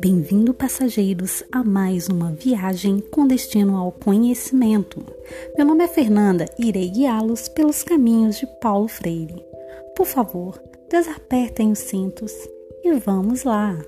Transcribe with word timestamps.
Bem-vindo, 0.00 0.54
passageiros, 0.54 1.44
a 1.52 1.62
mais 1.62 2.08
uma 2.08 2.32
viagem 2.32 3.00
com 3.00 3.26
destino 3.26 3.76
ao 3.76 3.92
conhecimento. 3.92 5.04
Meu 5.58 5.66
nome 5.66 5.84
é 5.84 5.88
Fernanda 5.88 6.46
e 6.58 6.68
irei 6.68 6.88
guiá-los 6.88 7.48
pelos 7.48 7.82
caminhos 7.82 8.38
de 8.38 8.46
Paulo 8.62 8.88
Freire. 8.88 9.44
Por 9.94 10.06
favor, 10.06 10.58
desapertem 10.88 11.70
os 11.70 11.80
cintos 11.80 12.32
e 12.82 12.94
vamos 12.94 13.44
lá! 13.44 13.78